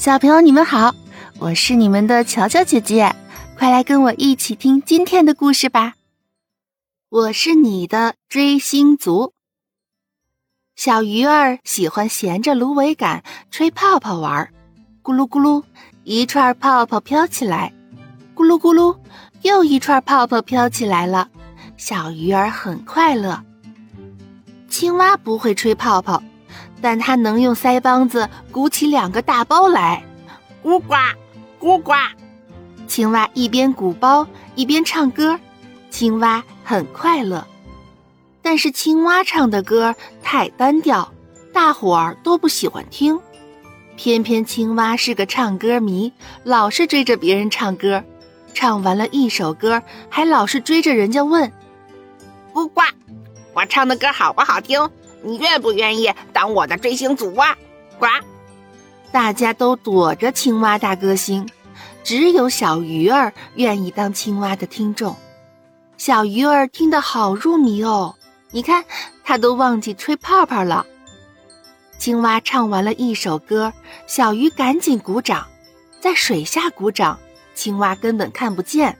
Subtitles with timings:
[0.00, 0.94] 小朋友，你们好，
[1.38, 3.14] 我是你们的乔乔姐姐，
[3.58, 5.92] 快来跟我一起听今天的故事吧。
[7.10, 9.34] 我是你的追星族。
[10.74, 14.48] 小鱼儿喜欢衔着芦苇杆吹泡泡玩，
[15.02, 15.62] 咕噜咕噜，
[16.04, 17.70] 一串泡泡飘起来，
[18.34, 18.96] 咕噜咕噜，
[19.42, 21.28] 又一串泡泡飘起来了。
[21.76, 23.44] 小鱼儿很快乐。
[24.66, 26.22] 青蛙不会吹泡泡。
[26.80, 30.02] 但他能用腮帮子鼓起两个大包来，
[30.62, 30.94] 咕呱，
[31.60, 31.92] 咕呱。
[32.86, 35.38] 青蛙一边鼓包一边唱歌，
[35.90, 37.46] 青蛙很快乐。
[38.42, 41.12] 但是青蛙唱的歌太单调，
[41.52, 43.20] 大伙儿都不喜欢听。
[43.96, 46.12] 偏偏青蛙是个唱歌迷，
[46.42, 48.02] 老是追着别人唱歌，
[48.54, 51.52] 唱完了一首歌，还老是追着人家问
[52.54, 52.80] ：“咕呱，
[53.52, 54.90] 我唱的歌好不好听？”
[55.22, 57.56] 你愿不愿意当我的追星族啊？
[57.98, 58.06] 呱！
[59.12, 61.48] 大家都躲着青蛙大歌星，
[62.04, 65.16] 只有小鱼儿愿意当青蛙的听众。
[65.98, 68.14] 小鱼儿听得好入迷哦，
[68.50, 68.84] 你看，
[69.24, 70.86] 它都忘记吹泡泡了。
[71.98, 73.72] 青蛙唱完了一首歌，
[74.06, 75.46] 小鱼赶紧鼓掌，
[76.00, 77.18] 在水下鼓掌，
[77.54, 78.96] 青蛙根本看不见。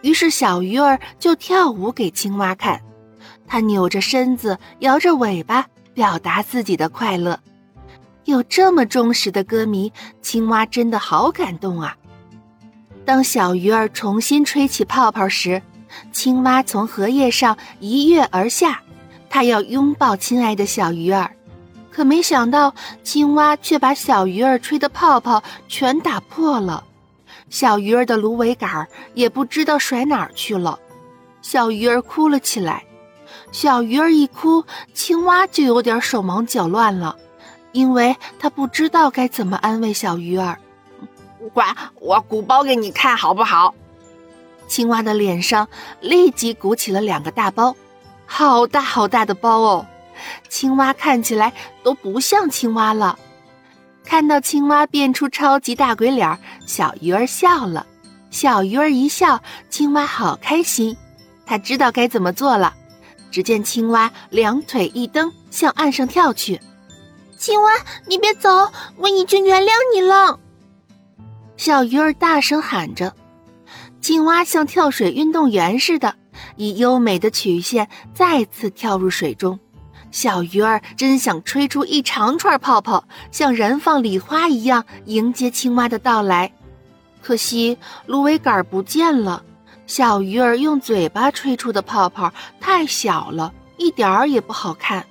[0.00, 2.80] 于是小鱼儿就跳舞给青蛙看。
[3.50, 7.40] 它扭着身子，摇着尾巴，表达自己的快乐。
[8.24, 11.96] 有这么忠实的歌迷，青蛙真的好感动啊！
[13.04, 15.60] 当小鱼儿重新吹起泡泡时，
[16.12, 18.80] 青蛙从荷叶上一跃而下，
[19.28, 21.28] 它要拥抱亲爱的小鱼儿。
[21.90, 26.84] 可没想到，青蛙却把小鱼儿吹的泡泡全打破了，
[27.48, 30.78] 小鱼儿的芦苇杆也不知道甩哪儿去了。
[31.42, 32.84] 小鱼儿哭了起来。
[33.52, 34.64] 小鱼儿一哭，
[34.94, 37.16] 青蛙就有点手忙脚乱了，
[37.72, 40.58] 因为它不知道该怎么安慰小鱼儿。
[41.52, 41.62] 呱，
[42.00, 43.74] 我鼓包给你看好不好？
[44.68, 45.68] 青蛙的脸上
[46.00, 47.74] 立即鼓起了两个大包，
[48.24, 49.86] 好大好大的包哦！
[50.48, 51.52] 青蛙看起来
[51.82, 53.18] 都不像青蛙了。
[54.04, 57.86] 看到青蛙变出超级大鬼脸，小鱼儿笑了。
[58.30, 60.96] 小鱼儿一笑，青蛙好开心，
[61.46, 62.74] 它知道该怎么做了。
[63.30, 66.60] 只见青蛙两腿一蹬，向岸上跳去。
[67.38, 67.70] 青蛙，
[68.06, 70.38] 你别走，我已经原谅你了。
[71.56, 73.14] 小鱼儿大声喊着。
[74.00, 76.14] 青蛙像跳水运动员似的，
[76.56, 79.58] 以优美的曲线再次跳入水中。
[80.10, 86.52] 小鱼儿真想吹出一长串泡泡，像燃放礼花一样迎接青蛙的到来。
[87.22, 89.44] 可惜芦苇杆不见了。
[89.90, 95.04] 小鱼儿用嘴巴吹出的泡泡太小了，一点儿也不好看。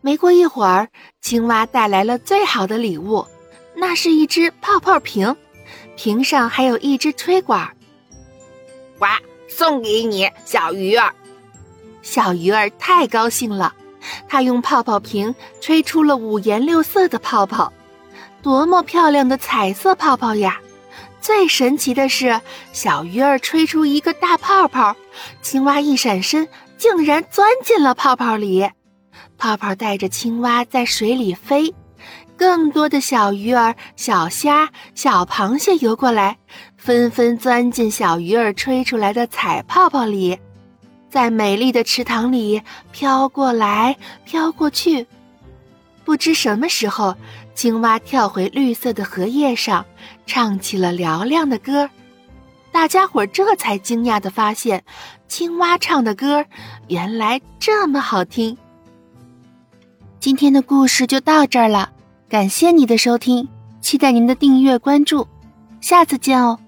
[0.00, 0.88] 没过一会儿，
[1.20, 3.24] 青蛙带来了最好的礼物，
[3.76, 5.36] 那是一只泡泡瓶，
[5.94, 7.70] 瓶上还有一只吹管。
[8.98, 9.06] 呱，
[9.48, 11.14] 送给你，小鱼儿。
[12.02, 13.72] 小鱼儿太高兴了，
[14.28, 17.72] 它用泡泡瓶吹出了五颜六色的泡泡，
[18.42, 20.60] 多么漂亮的彩色泡泡呀！
[21.26, 22.40] 最神奇的是，
[22.72, 24.94] 小鱼儿吹出一个大泡泡，
[25.42, 26.46] 青蛙一闪身，
[26.78, 28.70] 竟然钻进了泡泡里。
[29.36, 31.74] 泡泡带着青蛙在水里飞，
[32.36, 36.38] 更多的小鱼儿、小虾、小螃蟹游过来，
[36.76, 40.38] 纷纷钻进小鱼儿吹出来的彩泡泡里，
[41.10, 42.62] 在美丽的池塘里
[42.92, 45.04] 飘过来飘过去。
[46.06, 47.16] 不知什么时候，
[47.52, 49.84] 青蛙跳回绿色的荷叶上，
[50.24, 51.90] 唱起了嘹亮的歌。
[52.70, 54.84] 大家伙这才惊讶地发现，
[55.26, 56.44] 青蛙唱的歌
[56.86, 58.56] 原来这么好听。
[60.20, 61.90] 今天的故事就到这儿了，
[62.28, 63.48] 感谢你的收听，
[63.80, 65.26] 期待您的订阅关注，
[65.80, 66.60] 下次见哦。